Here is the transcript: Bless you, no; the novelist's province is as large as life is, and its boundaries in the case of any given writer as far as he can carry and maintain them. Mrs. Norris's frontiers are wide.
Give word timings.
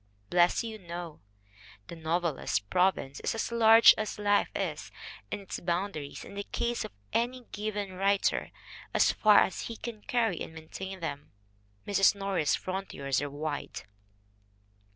Bless 0.31 0.63
you, 0.63 0.79
no; 0.79 1.19
the 1.85 1.95
novelist's 1.95 2.57
province 2.57 3.19
is 3.19 3.35
as 3.35 3.51
large 3.51 3.93
as 3.99 4.17
life 4.17 4.49
is, 4.55 4.91
and 5.31 5.41
its 5.41 5.59
boundaries 5.59 6.25
in 6.25 6.33
the 6.33 6.43
case 6.43 6.83
of 6.83 6.91
any 7.13 7.41
given 7.51 7.93
writer 7.93 8.49
as 8.95 9.11
far 9.11 9.37
as 9.41 9.61
he 9.67 9.77
can 9.77 10.01
carry 10.01 10.41
and 10.41 10.55
maintain 10.55 11.01
them. 11.01 11.33
Mrs. 11.85 12.15
Norris's 12.15 12.55
frontiers 12.55 13.21
are 13.21 13.29
wide. 13.29 13.81